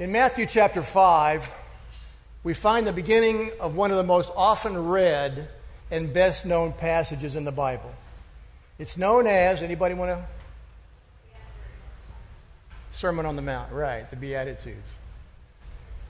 [0.00, 1.50] In Matthew chapter 5,
[2.44, 5.48] we find the beginning of one of the most often read
[5.90, 7.92] and best known passages in the Bible.
[8.78, 10.24] It's known as, anybody want to?
[12.92, 14.94] Sermon on the Mount, right, the Beatitudes.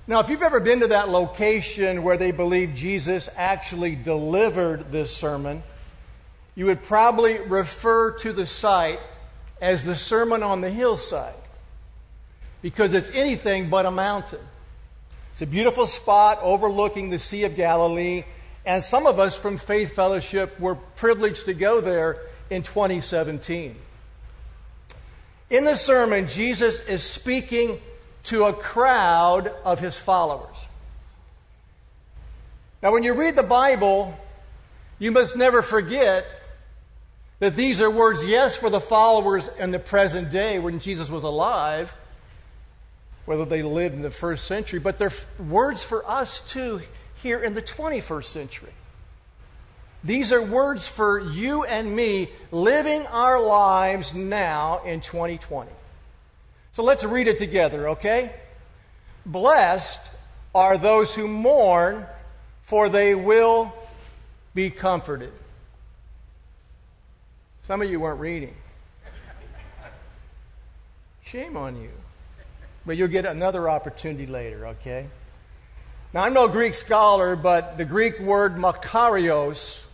[0.07, 5.17] Now, if you've ever been to that location where they believe Jesus actually delivered this
[5.17, 5.63] sermon,
[6.55, 9.01] you would probably refer to the site
[9.63, 11.33] as the Sermon on the Hillside
[12.63, 14.41] because it's anything but a mountain.
[15.33, 18.25] It's a beautiful spot overlooking the Sea of Galilee,
[18.67, 22.19] and some of us from Faith Fellowship were privileged to go there
[22.51, 23.77] in 2017.
[25.51, 27.81] In the sermon, Jesus is speaking
[28.25, 30.57] to a crowd of his followers.
[32.83, 34.15] Now, when you read the Bible,
[34.99, 36.27] you must never forget
[37.39, 41.23] that these are words, yes, for the followers in the present day when Jesus was
[41.23, 41.95] alive,
[43.29, 45.13] whether they lived in the first century, but they're
[45.51, 46.81] words for us too
[47.23, 48.73] here in the 21st century.
[50.03, 55.71] These are words for you and me living our lives now in 2020.
[56.73, 58.33] So let's read it together, okay?
[59.27, 60.11] Blessed
[60.55, 62.07] are those who mourn,
[62.63, 63.75] for they will
[64.55, 65.33] be comforted.
[67.61, 68.55] Some of you weren't reading.
[71.25, 71.91] Shame on you.
[72.89, 75.09] But you'll get another opportunity later, okay?
[76.15, 79.85] Now, I'm no Greek scholar, but the Greek word makarios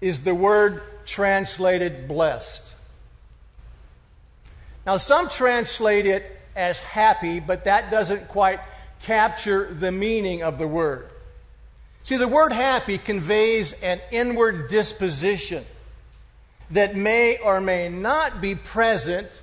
[0.00, 2.76] is the word translated blessed.
[4.86, 8.60] Now, some translate it as happy, but that doesn't quite
[9.02, 11.08] capture the meaning of the word.
[12.04, 15.64] See, the word happy conveys an inward disposition
[16.70, 19.40] that may or may not be present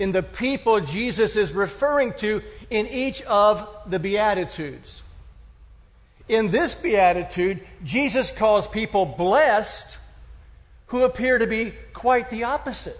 [0.00, 5.02] in the people Jesus is referring to in each of the Beatitudes.
[6.26, 9.98] In this Beatitude, Jesus calls people blessed
[10.86, 12.98] who appear to be quite the opposite.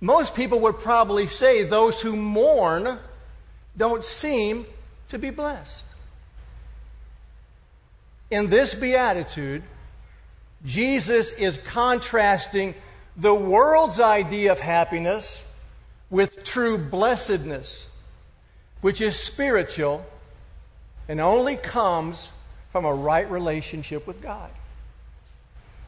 [0.00, 2.98] Most people would probably say those who mourn
[3.76, 4.64] don't seem
[5.08, 5.84] to be blessed.
[8.30, 9.64] In this Beatitude,
[10.64, 12.74] Jesus is contrasting
[13.20, 15.46] the world's idea of happiness
[16.08, 17.90] with true blessedness,
[18.80, 20.04] which is spiritual
[21.06, 22.32] and only comes
[22.70, 24.50] from a right relationship with God.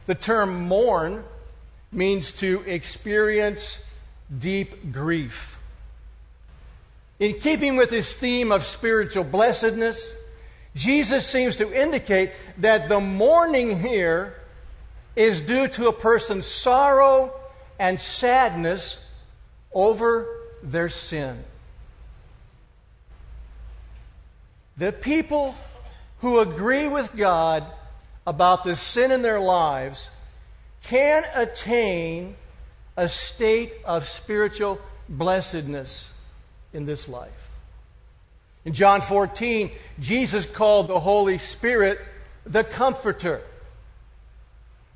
[0.05, 1.23] The term mourn
[1.91, 3.89] means to experience
[4.37, 5.59] deep grief.
[7.19, 10.15] In keeping with his theme of spiritual blessedness,
[10.75, 14.35] Jesus seems to indicate that the mourning here
[15.15, 17.33] is due to a person's sorrow
[17.79, 19.09] and sadness
[19.73, 20.27] over
[20.61, 21.43] their sin.
[24.77, 25.55] The people
[26.19, 27.63] who agree with God
[28.25, 30.09] about the sin in their lives
[30.83, 32.35] can attain
[32.97, 36.11] a state of spiritual blessedness
[36.73, 37.49] in this life.
[38.65, 39.69] In John 14,
[39.99, 41.99] Jesus called the Holy Spirit
[42.45, 43.41] the Comforter.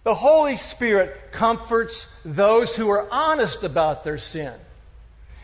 [0.07, 4.53] The Holy Spirit comforts those who are honest about their sin.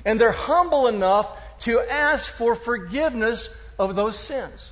[0.06, 4.72] And they're humble enough to ask for forgiveness of those sins.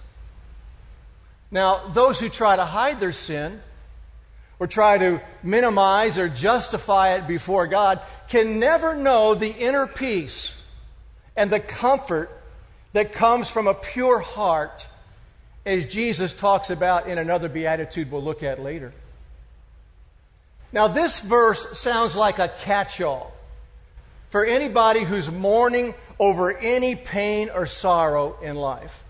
[1.52, 3.62] Now, those who try to hide their sin
[4.60, 8.00] or try to minimize or justify it before God
[8.30, 10.66] can never know the inner peace
[11.36, 12.32] and the comfort
[12.94, 14.88] that comes from a pure heart,
[15.66, 18.94] as Jesus talks about in another beatitude we'll look at later.
[20.74, 23.34] Now, this verse sounds like a catch all
[24.30, 29.04] for anybody who's mourning over any pain or sorrow in life.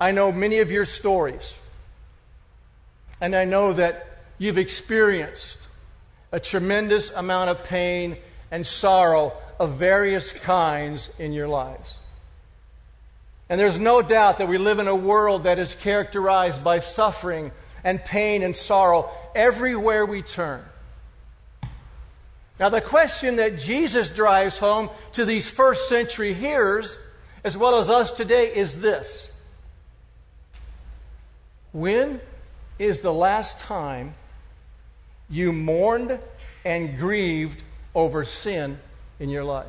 [0.00, 1.54] I know many of your stories,
[3.20, 5.58] and I know that you've experienced
[6.32, 8.16] a tremendous amount of pain
[8.50, 11.96] and sorrow of various kinds in your lives.
[13.48, 17.52] And there's no doubt that we live in a world that is characterized by suffering
[17.84, 20.64] and pain and sorrow everywhere we turn.
[22.60, 26.96] Now, the question that Jesus drives home to these first century hearers,
[27.42, 29.32] as well as us today, is this
[31.72, 32.20] When
[32.78, 34.14] is the last time
[35.28, 36.18] you mourned
[36.64, 37.62] and grieved
[37.94, 38.78] over sin
[39.18, 39.66] in your life?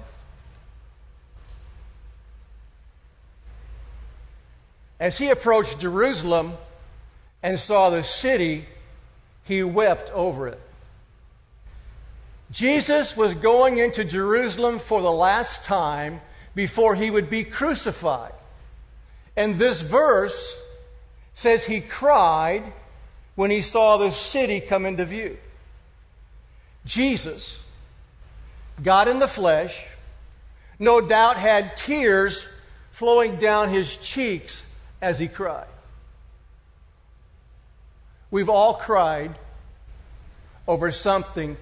[4.99, 6.53] As he approached Jerusalem
[7.41, 8.65] and saw the city
[9.43, 10.59] he wept over it.
[12.51, 16.21] Jesus was going into Jerusalem for the last time
[16.53, 18.33] before he would be crucified.
[19.35, 20.55] And this verse
[21.33, 22.63] says he cried
[23.35, 25.37] when he saw the city come into view.
[26.85, 27.63] Jesus,
[28.81, 29.87] God in the flesh,
[30.77, 32.47] no doubt had tears
[32.91, 35.65] flowing down his cheeks as he cried.
[38.33, 39.35] We've all cried
[40.67, 41.55] over something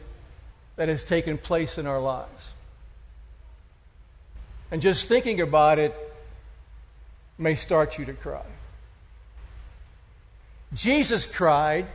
[0.78, 2.52] that has taken place in our lives.
[4.72, 5.94] And just thinking about it
[7.38, 8.46] may start you to cry.
[10.74, 11.88] Jesus cried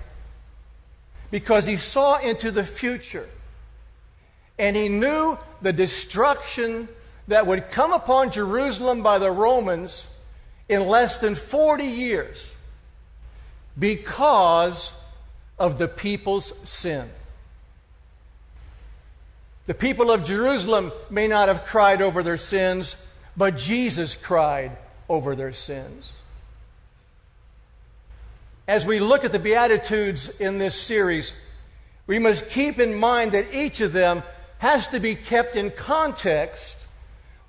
[1.30, 3.30] because he saw into the future
[4.58, 6.86] and he knew the destruction
[7.28, 10.06] that would come upon Jerusalem by the Romans
[10.68, 12.46] in less than 40 years
[13.78, 14.92] because
[15.58, 17.08] of the people's sin.
[19.66, 24.78] The people of Jerusalem may not have cried over their sins, but Jesus cried
[25.08, 26.12] over their sins.
[28.68, 31.32] As we look at the Beatitudes in this series,
[32.06, 34.22] we must keep in mind that each of them
[34.58, 36.86] has to be kept in context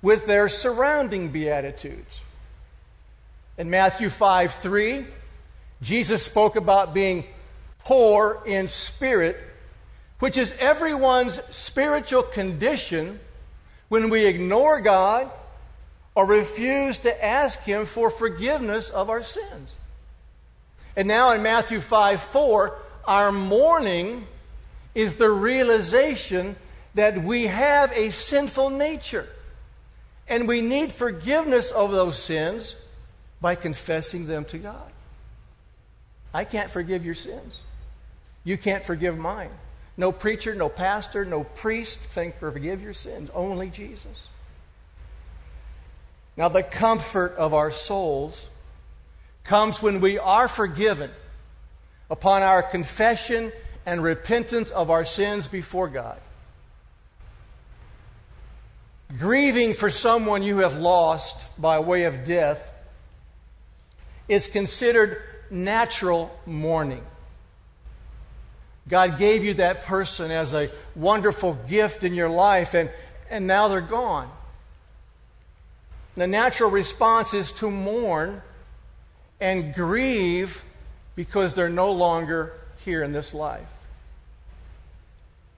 [0.02, 2.22] with their surrounding Beatitudes.
[3.56, 5.06] In Matthew 5 3,
[5.80, 7.24] Jesus spoke about being
[7.80, 9.36] poor in spirit,
[10.18, 13.20] which is everyone's spiritual condition
[13.88, 15.30] when we ignore God
[16.14, 19.76] or refuse to ask Him for forgiveness of our sins.
[20.96, 22.76] And now in Matthew 5 4,
[23.06, 24.26] our mourning
[24.94, 26.56] is the realization
[26.94, 29.28] that we have a sinful nature
[30.28, 32.74] and we need forgiveness of those sins
[33.40, 34.90] by confessing them to God.
[36.32, 37.60] I can't forgive your sins.
[38.44, 39.50] You can't forgive mine.
[39.96, 43.30] No preacher, no pastor, no priest can forgive your sins.
[43.34, 44.28] Only Jesus.
[46.36, 48.48] Now, the comfort of our souls
[49.42, 51.10] comes when we are forgiven
[52.10, 53.50] upon our confession
[53.84, 56.20] and repentance of our sins before God.
[59.18, 62.72] Grieving for someone you have lost by way of death
[64.28, 67.02] is considered natural mourning.
[68.88, 72.90] God gave you that person as a wonderful gift in your life, and,
[73.28, 74.30] and now they're gone.
[76.16, 78.42] The natural response is to mourn
[79.40, 80.64] and grieve
[81.14, 82.54] because they're no longer
[82.84, 83.68] here in this life.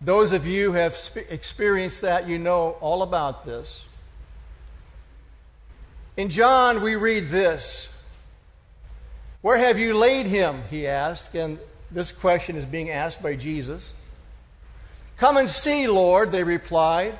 [0.01, 0.97] Those of you who have
[1.29, 3.85] experienced that, you know all about this.
[6.17, 7.95] In John, we read this
[9.43, 10.63] Where have you laid him?
[10.71, 11.35] He asked.
[11.35, 11.59] And
[11.91, 13.93] this question is being asked by Jesus.
[15.17, 17.19] Come and see, Lord, they replied.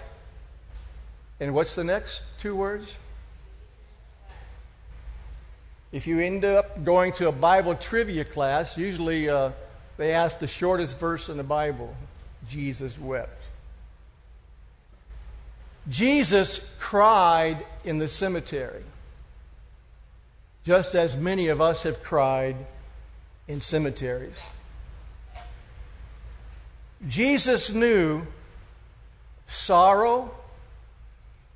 [1.39, 2.97] And what's the next two words?
[5.93, 9.51] If you end up going to a Bible trivia class, usually uh,
[9.97, 11.95] they ask the shortest verse in the Bible
[12.49, 13.43] Jesus wept.
[15.89, 18.85] Jesus cried in the cemetery,
[20.71, 22.55] just as many of us have cried
[23.49, 24.39] in cemeteries.
[27.09, 28.23] Jesus knew
[29.49, 30.31] sorrow,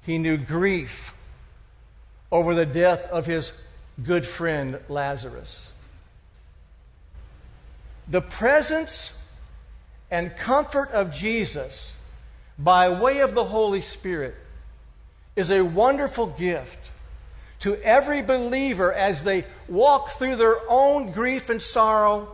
[0.05, 1.17] he knew grief
[2.33, 3.53] over the death of his
[4.03, 5.71] good friend Lazarus.
[8.09, 9.25] The presence
[10.11, 11.95] and comfort of Jesus
[12.59, 14.35] by way of the Holy Spirit
[15.37, 16.91] is a wonderful gift
[17.65, 22.29] to every believer as they walk through their own grief and sorrow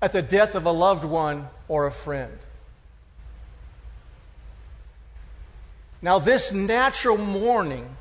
[0.00, 2.32] at the death of a loved one or a friend.
[6.00, 7.94] Now, this natural mourning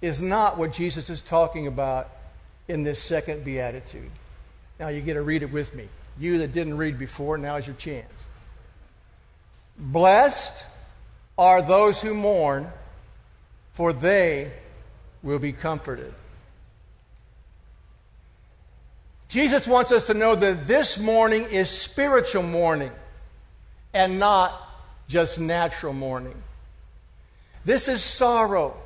[0.00, 2.08] is not what Jesus is talking about
[2.66, 4.10] in this second beatitude.
[4.80, 5.86] Now you get to read it with me.
[6.18, 8.08] You that didn't read before, now is your chance.
[9.76, 10.64] Blessed
[11.36, 12.68] are those who mourn,
[13.74, 14.50] for they
[15.22, 16.12] will be comforted.
[19.28, 22.92] Jesus wants us to know that this mourning is spiritual mourning
[23.94, 24.52] and not
[25.08, 26.34] just natural mourning.
[27.64, 28.76] This is sorrow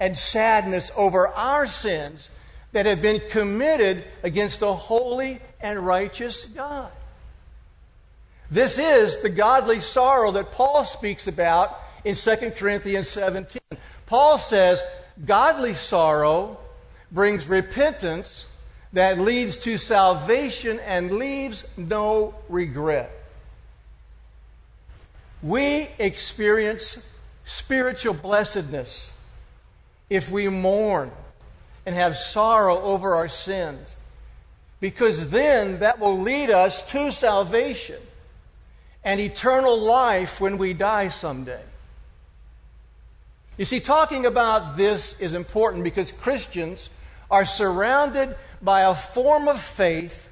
[0.00, 2.30] and sadness over our sins
[2.72, 6.90] that have been committed against a holy and righteous God.
[8.50, 13.60] This is the godly sorrow that Paul speaks about in 2 Corinthians 17.
[14.06, 14.82] Paul says,
[15.24, 16.58] Godly sorrow
[17.10, 18.46] brings repentance
[18.92, 23.10] that leads to salvation and leaves no regret.
[25.42, 27.12] We experience
[27.44, 29.12] spiritual blessedness
[30.10, 31.10] if we mourn
[31.84, 33.96] and have sorrow over our sins,
[34.80, 38.00] because then that will lead us to salvation
[39.04, 41.62] and eternal life when we die someday.
[43.58, 46.88] You see, talking about this is important because Christians
[47.28, 50.28] are surrounded by a form of faith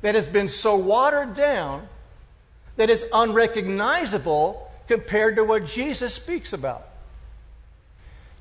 [0.00, 1.88] that has been so watered down
[2.76, 6.86] that it's unrecognizable compared to what Jesus speaks about.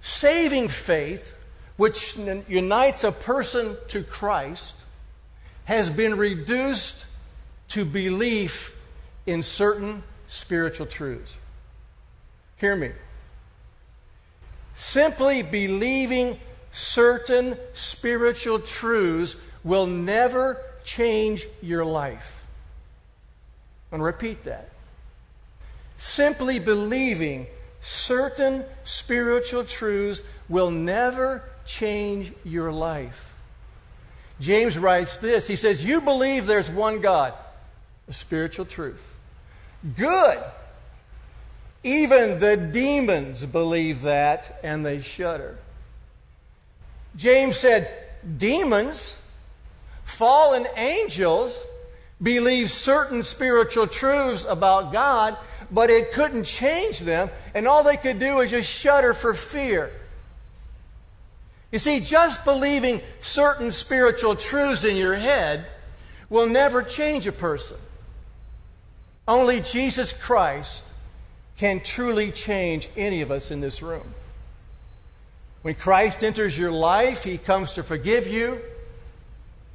[0.01, 1.35] Saving faith,
[1.77, 2.15] which
[2.47, 4.75] unites a person to Christ,
[5.65, 7.05] has been reduced
[7.69, 8.83] to belief
[9.25, 11.35] in certain spiritual truths.
[12.57, 12.91] Hear me.
[14.75, 16.39] Simply believing
[16.71, 22.45] certain spiritual truths will never change your life.
[23.91, 24.69] I'm going to repeat that.
[25.97, 27.47] Simply believing
[27.81, 33.33] certain spiritual truths will never change your life.
[34.39, 37.33] James writes this He says, You believe there's one God,
[38.07, 39.15] a spiritual truth.
[39.95, 40.43] Good.
[41.83, 45.57] Even the demons believe that and they shudder.
[47.15, 47.89] James said,
[48.37, 49.19] Demons,
[50.03, 51.59] fallen angels,
[52.21, 55.35] believe certain spiritual truths about God,
[55.71, 59.91] but it couldn't change them, and all they could do is just shudder for fear.
[61.71, 65.65] You see, just believing certain spiritual truths in your head
[66.29, 67.77] will never change a person.
[69.27, 70.83] Only Jesus Christ
[71.61, 74.15] can truly change any of us in this room.
[75.61, 78.59] When Christ enters your life, he comes to forgive you,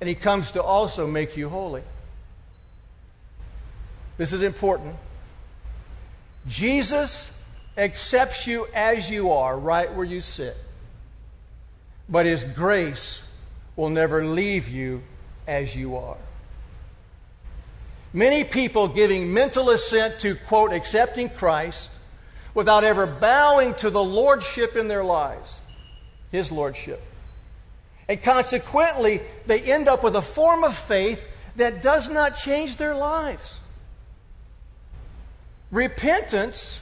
[0.01, 1.85] and he comes to also make you holy.
[4.17, 4.97] This is important.
[6.49, 7.41] Jesus
[7.79, 10.57] accepts you as you are, right where you sit.
[12.09, 13.25] But his grace
[13.77, 15.05] will never leave you
[15.47, 16.17] as you are.
[18.13, 21.91] Many people giving mental assent to, quote, accepting Christ
[22.55, 25.59] without ever bowing to the lordship in their lives,
[26.31, 27.03] his lordship.
[28.09, 32.95] And consequently, they end up with a form of faith that does not change their
[32.95, 33.59] lives.
[35.71, 36.81] Repentance,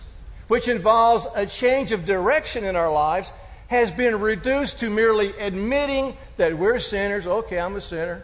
[0.48, 3.32] which involves a change of direction in our lives,
[3.68, 7.26] has been reduced to merely admitting that we're sinners.
[7.26, 8.22] Okay, I'm a sinner.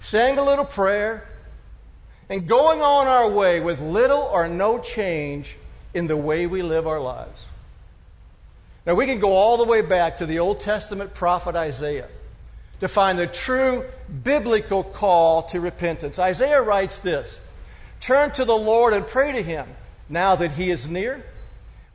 [0.00, 1.26] Saying a little prayer,
[2.28, 5.56] and going on our way with little or no change
[5.94, 7.44] in the way we live our lives.
[8.84, 12.08] Now, we can go all the way back to the Old Testament prophet Isaiah
[12.80, 13.84] to find the true
[14.22, 16.18] biblical call to repentance.
[16.18, 17.40] Isaiah writes this
[18.00, 19.66] Turn to the Lord and pray to him
[20.08, 21.24] now that he is near.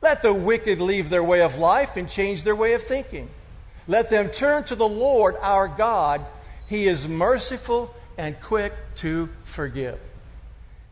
[0.02, 3.30] Let the wicked leave their way of life and change their way of thinking.
[3.86, 6.24] Let them turn to the Lord our God.
[6.68, 9.98] He is merciful and quick to forgive.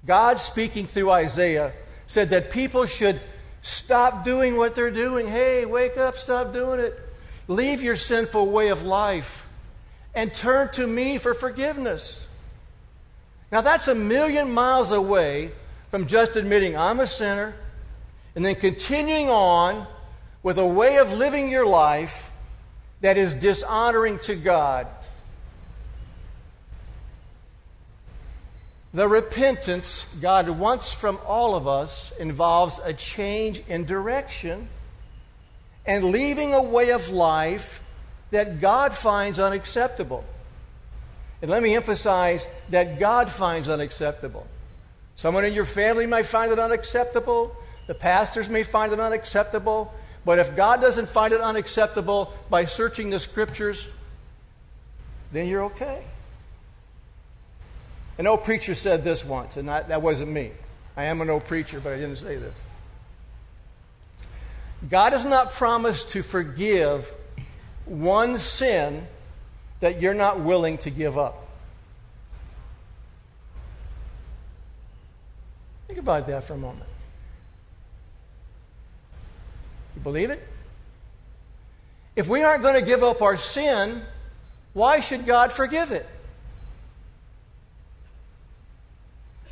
[0.07, 1.73] God, speaking through Isaiah,
[2.07, 3.21] said that people should
[3.63, 5.29] stop doing what they're doing.
[5.29, 6.99] Hey, wake up, stop doing it.
[7.49, 9.49] Leave your sinful way of life
[10.15, 12.27] and turn to me for forgiveness.
[13.53, 15.51] Now, that's a million miles away
[15.91, 17.55] from just admitting I'm a sinner
[18.35, 19.87] and then continuing on
[20.43, 22.33] with a way of living your life
[23.01, 24.87] that is dishonoring to God
[28.93, 34.69] The repentance God wants from all of us involves a change in direction
[35.87, 37.83] and leaving a way of life
[38.33, 40.25] that God finds unacceptable.
[41.41, 44.47] And let me emphasize that God finds unacceptable.
[45.17, 47.55] Someone in your family might find it unacceptable,
[47.87, 49.93] the pastors may find it unacceptable,
[50.25, 53.87] but if God doesn't find it unacceptable by searching the scriptures,
[55.33, 56.03] then you're okay.
[58.21, 60.51] An old preacher said this once, and I, that wasn't me.
[60.95, 62.53] I am an old preacher, but I didn't say this.
[64.91, 67.15] God has not promised to forgive
[67.87, 69.07] one sin
[69.81, 71.49] that you're not willing to give up.
[75.87, 76.91] Think about that for a moment.
[79.97, 80.47] You believe it?
[82.17, 84.03] If we aren't going to give up our sin,
[84.75, 86.07] why should God forgive it?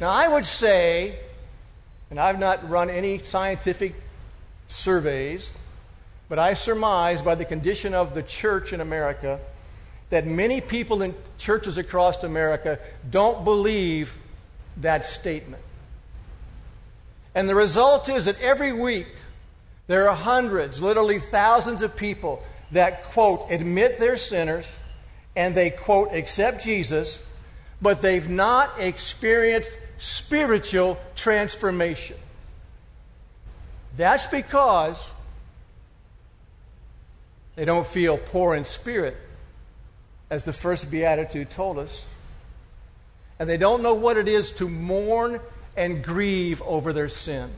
[0.00, 1.18] Now, I would say,
[2.10, 3.94] and I've not run any scientific
[4.66, 5.52] surveys,
[6.28, 9.40] but I surmise by the condition of the church in America
[10.10, 12.78] that many people in churches across America
[13.10, 14.16] don't believe
[14.76, 15.62] that statement.
[17.34, 19.06] And the result is that every week
[19.88, 24.66] There are hundreds, literally thousands of people that, quote, admit they're sinners
[25.34, 27.26] and they, quote, accept Jesus,
[27.80, 32.16] but they've not experienced spiritual transformation.
[33.96, 35.10] That's because
[37.56, 39.16] they don't feel poor in spirit,
[40.30, 42.04] as the first beatitude told us.
[43.40, 45.40] And they don't know what it is to mourn
[45.76, 47.50] and grieve over their sin.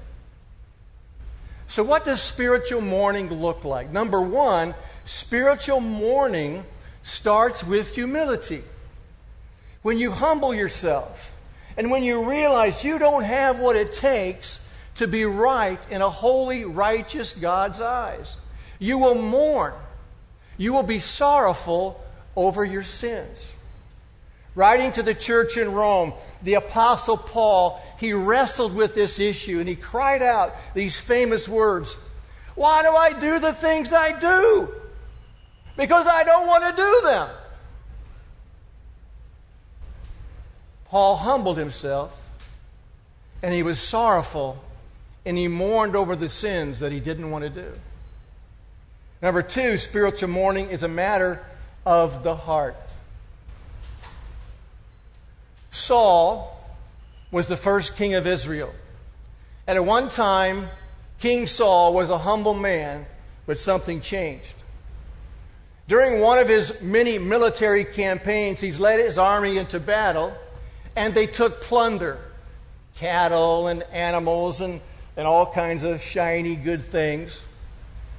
[1.67, 3.91] So, what does spiritual mourning look like?
[3.93, 6.65] Number one, spiritual mourning
[7.03, 8.63] starts with humility.
[9.83, 11.33] When you humble yourself
[11.81, 16.11] and when you realize you don't have what it takes to be right in a
[16.11, 18.37] holy, righteous God's eyes,
[18.79, 19.73] you will mourn.
[20.59, 22.05] You will be sorrowful
[22.37, 23.51] over your sins.
[24.55, 29.67] Writing to the church in Rome, the Apostle Paul, he wrestled with this issue and
[29.67, 31.97] he cried out these famous words
[32.57, 34.69] Why do I do the things I do?
[35.79, 37.31] Because I don't want to do them.
[40.91, 42.31] Paul humbled himself
[43.43, 44.63] and he was sorrowful
[45.25, 47.73] and he mourned over the sins that he didn't want to do.
[49.23, 51.45] Number two, spiritual mourning is a matter
[51.87, 52.77] of the heart.
[55.71, 56.61] Saul
[57.31, 58.75] was the first king of Israel.
[59.69, 60.69] And at one time,
[61.21, 63.07] King Saul was a humble man,
[63.47, 64.55] but something changed.
[65.87, 70.35] During one of his many military campaigns, he's led his army into battle,
[70.97, 72.19] and they took plunder
[72.97, 74.81] cattle and animals and,
[75.17, 77.39] and all kinds of shiny good things.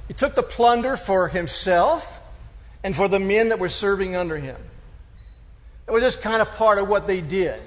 [0.08, 2.20] He took the plunder for himself
[2.82, 4.56] and for the men that were serving under him.
[5.86, 7.60] It was just kind of part of what they did.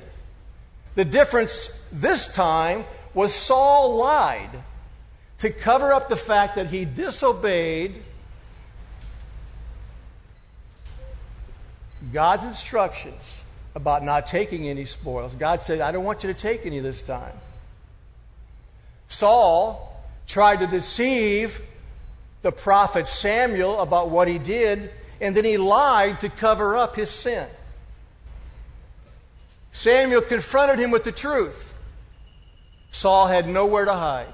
[0.95, 2.83] The difference this time
[3.13, 4.49] was Saul lied
[5.37, 7.95] to cover up the fact that he disobeyed
[12.11, 13.39] God's instructions
[13.75, 15.35] about not taking any spoils.
[15.35, 17.33] God said, I don't want you to take any this time.
[19.07, 21.61] Saul tried to deceive
[22.41, 27.09] the prophet Samuel about what he did, and then he lied to cover up his
[27.09, 27.47] sin.
[29.71, 31.73] Samuel confronted him with the truth.
[32.91, 34.27] Saul had nowhere to hide.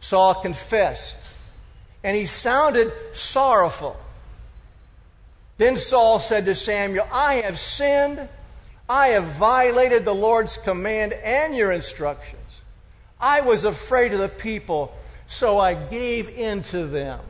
[0.00, 1.28] Saul confessed,
[2.02, 4.00] and he sounded sorrowful.
[5.60, 8.26] Then Saul said to Samuel, I have sinned.
[8.88, 12.62] I have violated the Lord's command and your instructions.
[13.20, 14.96] I was afraid of the people,
[15.26, 17.20] so I gave in to them.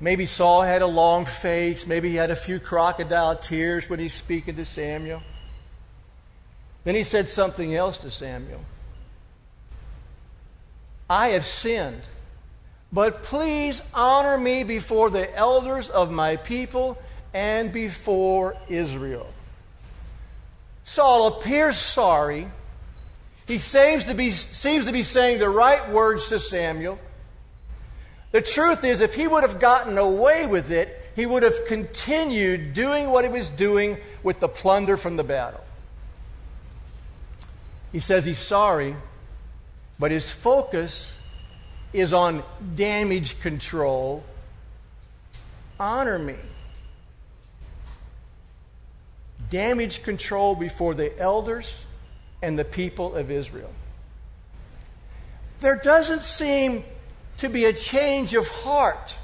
[0.00, 1.84] Maybe Saul had a long face.
[1.84, 5.24] Maybe he had a few crocodile tears when he's speaking to Samuel.
[6.84, 8.60] Then he said something else to Samuel
[11.10, 12.02] I have sinned,
[12.92, 16.98] but please honor me before the elders of my people
[17.34, 19.26] and before Israel.
[20.84, 22.48] Saul appears sorry.
[23.46, 26.98] He seems to be, seems to be saying the right words to Samuel.
[28.32, 32.74] The truth is, if he would have gotten away with it, he would have continued
[32.74, 35.60] doing what he was doing with the plunder from the battle.
[37.92, 38.94] He says he's sorry,
[39.98, 41.14] but his focus
[41.92, 42.42] is on
[42.74, 44.24] damage control.
[45.80, 46.36] Honor me.
[49.50, 51.82] Damage control before the elders
[52.42, 53.72] and the people of Israel.
[55.60, 56.84] There doesn't seem
[57.38, 59.16] to be a change of heart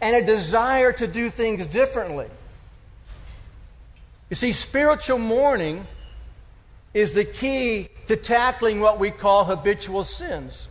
[0.00, 2.26] and a desire to do things differently.
[4.30, 5.86] You see, spiritual mourning
[6.92, 10.66] is the key to tackling what we call habitual sins.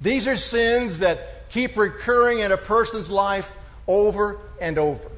[0.00, 3.52] These are sins that keep recurring in a person's life
[3.86, 5.10] over and over.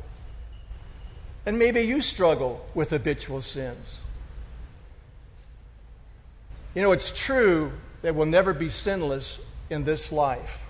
[1.46, 3.98] And maybe you struggle with habitual sins.
[6.74, 9.38] You know, it's true that we'll never be sinless
[9.70, 10.64] in this life.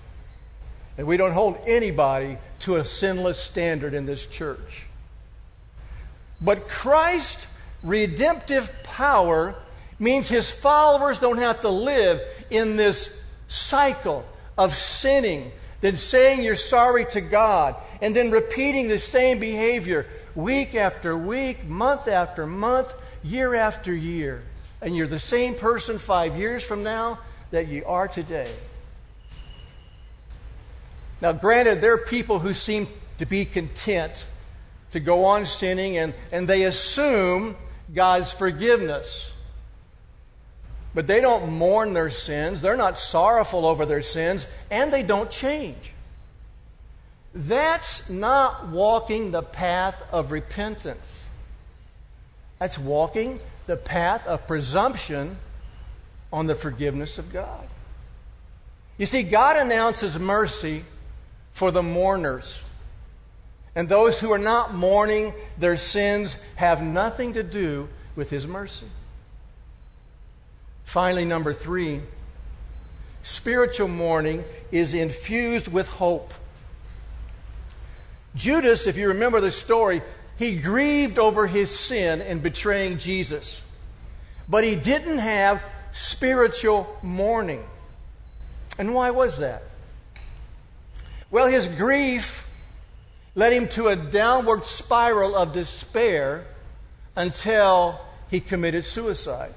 [0.97, 4.85] And we don't hold anybody to a sinless standard in this church.
[6.39, 7.47] But Christ's
[7.81, 9.55] redemptive power
[9.97, 13.22] means his followers don't have to live in this
[13.53, 14.25] cycle
[14.57, 20.75] of sinning, then saying you're sorry to God, and then repeating the same behavior week
[20.75, 24.43] after week, month after month, year after year.
[24.81, 27.19] And you're the same person five years from now
[27.51, 28.51] that you are today.
[31.21, 32.87] Now, granted, there are people who seem
[33.19, 34.25] to be content
[34.91, 37.55] to go on sinning and, and they assume
[37.93, 39.32] God's forgiveness.
[40.93, 45.31] But they don't mourn their sins, they're not sorrowful over their sins, and they don't
[45.31, 45.93] change.
[47.33, 51.25] That's not walking the path of repentance.
[52.59, 55.37] That's walking the path of presumption
[56.31, 57.67] on the forgiveness of God.
[58.97, 60.83] You see, God announces mercy
[61.51, 62.63] for the mourners.
[63.75, 68.85] And those who are not mourning their sins have nothing to do with His mercy.
[70.83, 72.01] Finally, number three,
[73.23, 76.33] spiritual mourning is infused with hope.
[78.35, 80.01] Judas, if you remember the story,
[80.37, 83.65] he grieved over his sin in betraying Jesus.
[84.49, 87.63] But he didn't have spiritual mourning.
[88.77, 89.63] And why was that?
[91.29, 92.49] Well, his grief
[93.35, 96.45] led him to a downward spiral of despair
[97.15, 99.53] until he committed suicide.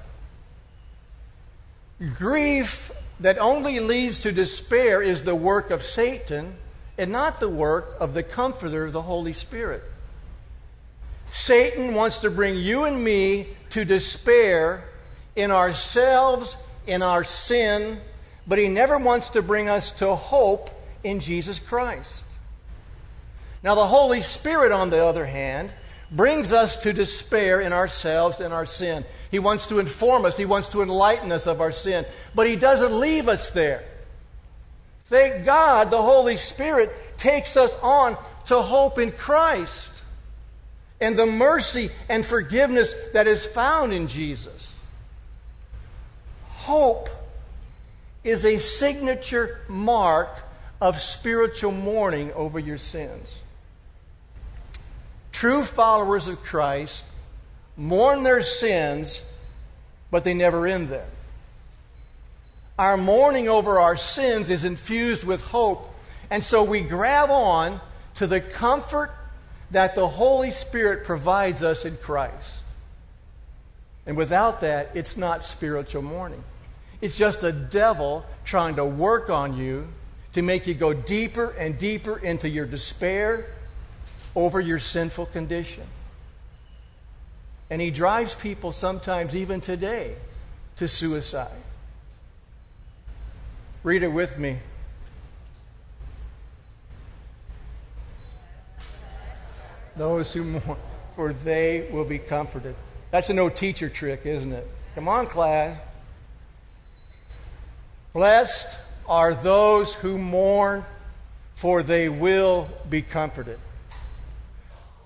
[2.15, 6.55] Grief that only leads to despair is the work of Satan
[6.97, 9.83] and not the work of the Comforter, the Holy Spirit.
[11.25, 14.83] Satan wants to bring you and me to despair
[15.35, 16.55] in ourselves,
[16.85, 17.99] in our sin,
[18.47, 20.69] but he never wants to bring us to hope
[21.03, 22.23] in Jesus Christ.
[23.63, 25.71] Now, the Holy Spirit, on the other hand,
[26.11, 29.03] brings us to despair in ourselves and our sin.
[29.29, 32.55] He wants to inform us, He wants to enlighten us of our sin, but He
[32.55, 33.83] doesn't leave us there.
[35.05, 39.91] Thank God the Holy Spirit takes us on to hope in Christ
[40.99, 44.71] and the mercy and forgiveness that is found in Jesus.
[46.49, 47.09] Hope
[48.23, 50.29] is a signature mark
[50.81, 53.35] of spiritual mourning over your sins.
[55.31, 57.03] True followers of Christ
[57.77, 59.23] mourn their sins,
[60.11, 61.07] but they never end them.
[62.77, 65.93] Our mourning over our sins is infused with hope,
[66.29, 67.79] and so we grab on
[68.15, 69.11] to the comfort
[69.71, 72.53] that the Holy Spirit provides us in Christ.
[74.05, 76.43] And without that, it's not spiritual mourning.
[77.01, 79.87] It's just a devil trying to work on you
[80.33, 83.47] to make you go deeper and deeper into your despair
[84.35, 85.83] over your sinful condition.
[87.69, 90.15] And he drives people sometimes, even today,
[90.77, 91.51] to suicide.
[93.83, 94.57] Read it with me.
[99.95, 100.77] Those who mourn,
[101.15, 102.75] for they will be comforted.
[103.11, 104.67] That's a no teacher trick, isn't it?
[104.95, 105.77] Come on, class.
[108.13, 108.77] Blessed
[109.07, 110.83] are those who mourn,
[111.55, 113.59] for they will be comforted.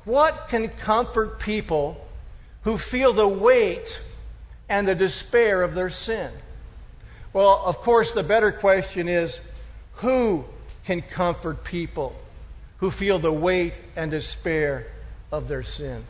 [0.04, 2.08] What can comfort people
[2.63, 4.02] who feel the weight
[4.69, 6.32] and the despair of their sin?
[7.34, 9.39] Well, of course, the better question is
[9.95, 10.45] who
[10.86, 12.15] can comfort people
[12.78, 14.88] who feel the weight and despair
[15.32, 16.04] of their sin?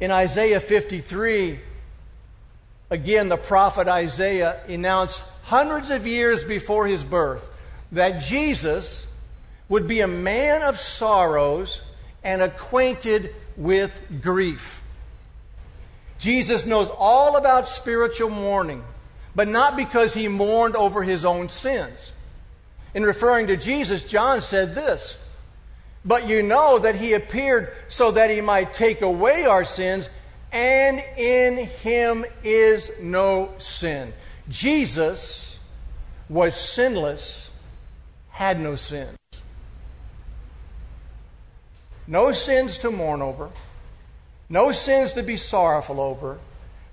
[0.00, 1.60] In Isaiah 53,
[2.90, 7.58] again, the prophet Isaiah announced hundreds of years before his birth
[7.92, 9.06] that Jesus
[9.68, 11.80] would be a man of sorrows
[12.24, 14.79] and acquainted with grief.
[16.20, 18.84] Jesus knows all about spiritual mourning,
[19.34, 22.12] but not because he mourned over his own sins.
[22.94, 25.18] In referring to Jesus, John said this
[26.04, 30.10] But you know that he appeared so that he might take away our sins,
[30.52, 34.12] and in him is no sin.
[34.50, 35.58] Jesus
[36.28, 37.50] was sinless,
[38.28, 39.16] had no sins.
[42.06, 43.48] No sins to mourn over,
[44.50, 46.38] no sins to be sorrowful over,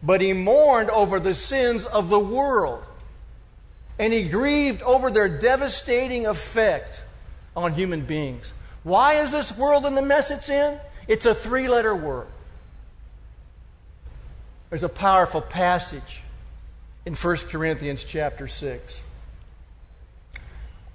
[0.03, 2.83] but he mourned over the sins of the world.
[3.99, 7.01] And he grieved over their devastating effect
[7.55, 8.53] on human beings.
[8.83, 10.79] Why is this world in the mess it's in?
[11.07, 12.27] It's a three letter word.
[14.69, 16.21] There's a powerful passage
[17.07, 19.01] in 1 Corinthians chapter 6.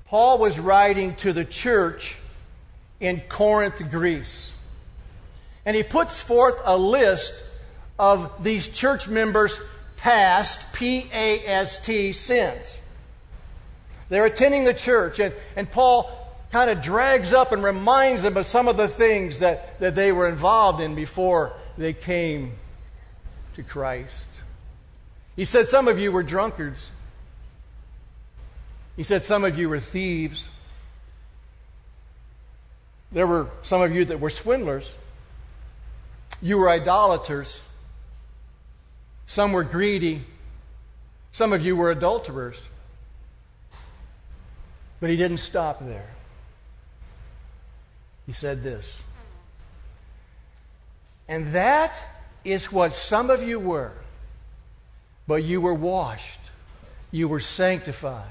[0.07, 2.19] Paul was writing to the church
[3.01, 4.57] in Corinth, Greece.
[5.65, 7.45] And he puts forth a list
[7.99, 9.61] of these church members'
[9.97, 12.79] past, P A S T, sins.
[14.09, 16.11] They're attending the church, and, and Paul
[16.51, 20.13] kind of drags up and reminds them of some of the things that, that they
[20.13, 22.53] were involved in before they came
[23.55, 24.27] to Christ.
[25.35, 26.91] He said, Some of you were drunkards.
[28.97, 30.49] He said, Some of you were thieves.
[33.11, 34.93] There were some of you that were swindlers.
[36.43, 37.63] You were idolaters.
[39.27, 40.23] Some were greedy.
[41.31, 42.61] Some of you were adulterers.
[45.01, 46.11] But he didn't stop there.
[48.27, 49.01] He said this.
[51.29, 51.97] And that
[52.45, 53.93] is what some of you were.
[55.27, 56.41] But you were washed,
[57.13, 58.27] you were sanctified,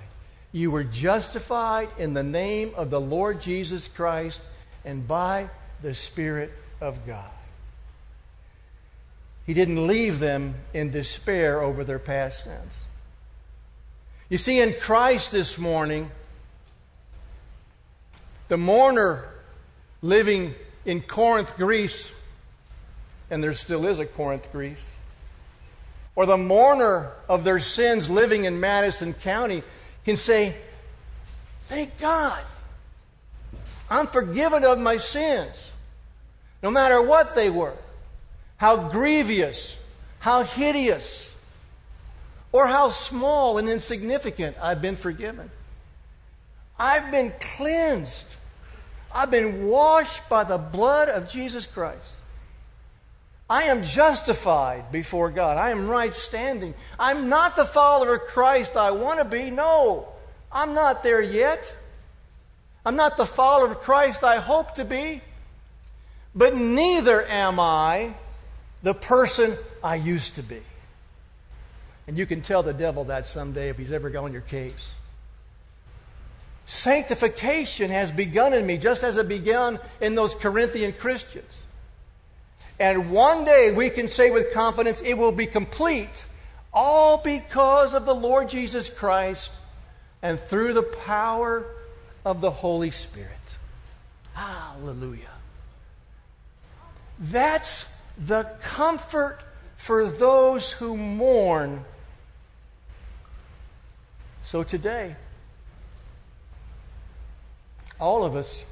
[0.51, 4.41] you were justified in the name of the Lord Jesus Christ
[4.83, 5.49] and by
[5.81, 7.31] the Spirit of God.
[9.45, 12.77] He didn't leave them in despair over their past sins.
[14.29, 16.09] You see, in Christ this morning,
[18.47, 19.27] the mourner
[20.01, 22.13] living in Corinth, Greece,
[23.29, 24.89] and there still is a Corinth, Greece,
[26.15, 29.63] or the mourner of their sins living in Madison County
[30.05, 30.55] can say,
[31.67, 32.43] Thank God,
[33.89, 35.71] I'm forgiven of my sins,
[36.61, 37.75] no matter what they were,
[38.61, 39.75] how grievous,
[40.19, 41.35] how hideous,
[42.51, 45.49] or how small and insignificant I've been forgiven.
[46.77, 48.35] I've been cleansed.
[49.15, 52.13] I've been washed by the blood of Jesus Christ.
[53.49, 55.57] I am justified before God.
[55.57, 56.75] I am right standing.
[56.99, 59.49] I'm not the follower of Christ I want to be.
[59.49, 60.07] No,
[60.51, 61.75] I'm not there yet.
[62.85, 65.21] I'm not the follower of Christ I hope to be.
[66.35, 68.13] But neither am I
[68.83, 70.61] the person I used to be.
[72.07, 74.91] And you can tell the devil that someday if he's ever on your case.
[76.65, 81.51] Sanctification has begun in me, just as it began in those Corinthian Christians.
[82.79, 86.25] And one day we can say with confidence it will be complete,
[86.73, 89.51] all because of the Lord Jesus Christ
[90.21, 91.65] and through the power
[92.25, 93.29] of the Holy Spirit.
[94.33, 95.27] Hallelujah.
[97.19, 99.39] That's the comfort
[99.75, 101.85] for those who mourn.
[104.43, 105.15] So today,
[107.99, 108.63] all of us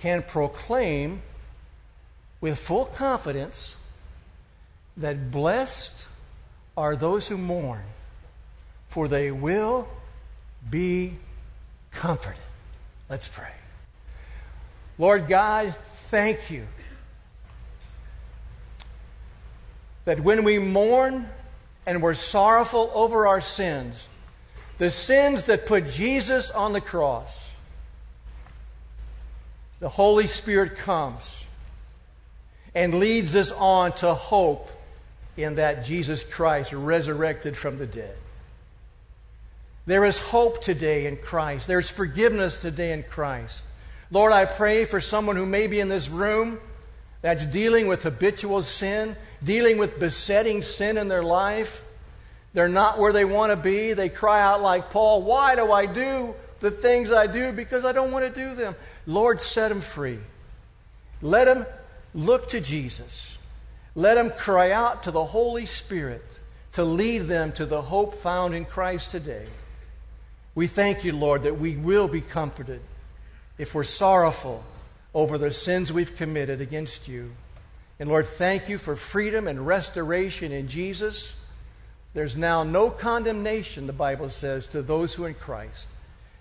[0.00, 1.22] can proclaim
[2.40, 3.76] with full confidence
[4.96, 6.06] that blessed
[6.76, 7.84] are those who mourn,
[8.88, 9.88] for they will
[10.68, 11.14] be
[11.90, 12.40] comforted.
[13.08, 13.52] Let's pray.
[14.98, 15.74] Lord God,
[16.10, 16.66] thank you
[20.04, 21.28] that when we mourn
[21.86, 24.08] and we're sorrowful over our sins,
[24.78, 27.50] the sins that put Jesus on the cross,
[29.80, 31.44] the Holy Spirit comes
[32.74, 34.70] and leads us on to hope
[35.36, 38.16] in that Jesus Christ resurrected from the dead.
[39.86, 41.66] There is hope today in Christ.
[41.66, 43.62] There's forgiveness today in Christ.
[44.10, 46.60] Lord, I pray for someone who may be in this room
[47.22, 51.84] that's dealing with habitual sin, dealing with besetting sin in their life.
[52.52, 53.94] They're not where they want to be.
[53.94, 57.52] They cry out like Paul, Why do I do the things I do?
[57.52, 58.74] Because I don't want to do them.
[59.06, 60.18] Lord, set them free.
[61.22, 61.64] Let them
[62.14, 63.38] look to Jesus.
[63.94, 66.24] Let them cry out to the Holy Spirit
[66.72, 69.46] to lead them to the hope found in Christ today.
[70.54, 72.80] We thank you, Lord, that we will be comforted
[73.58, 74.64] if we're sorrowful
[75.14, 77.32] over the sins we've committed against you.
[77.98, 81.34] And Lord, thank you for freedom and restoration in Jesus.
[82.14, 85.86] There's now no condemnation, the Bible says, to those who are in Christ.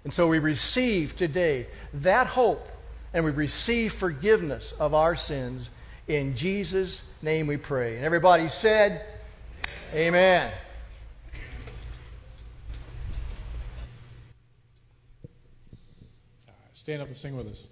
[0.03, 2.67] And so we receive today that hope
[3.13, 5.69] and we receive forgiveness of our sins.
[6.07, 7.97] In Jesus' name we pray.
[7.97, 9.05] And everybody said,
[9.93, 10.51] Amen.
[16.73, 17.70] Stand up and sing with us.